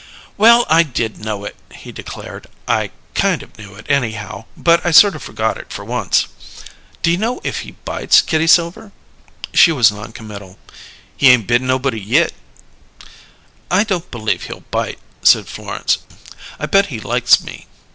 "Well, 0.35 0.65
I 0.67 0.81
did 0.81 1.19
know 1.23 1.45
it," 1.45 1.55
he 1.75 1.91
declared. 1.91 2.47
"I 2.67 2.89
kind 3.13 3.43
of 3.43 3.55
knew 3.59 3.75
it, 3.75 3.85
anyhow; 3.87 4.45
but 4.57 4.83
I 4.83 4.89
sort 4.89 5.15
of 5.15 5.21
forgot 5.21 5.59
it 5.59 5.71
for 5.71 5.85
once. 5.85 6.25
Do 7.03 7.11
you 7.11 7.17
know 7.17 7.39
if 7.43 7.59
he 7.59 7.73
bites, 7.85 8.19
Kitty 8.19 8.47
Silver?" 8.47 8.91
She 9.53 9.71
was 9.71 9.91
noncommittal. 9.91 10.57
"He 11.15 11.29
ain't 11.29 11.45
bit 11.45 11.61
nobody 11.61 12.01
yit." 12.01 12.33
"I 13.69 13.83
don't 13.83 14.09
believe 14.09 14.45
he'll 14.45 14.63
bite," 14.71 14.97
said 15.21 15.45
Florence. 15.47 15.99
"I 16.59 16.65
bet 16.65 16.87
he 16.87 16.99
likes 16.99 17.41
me. 17.43 17.67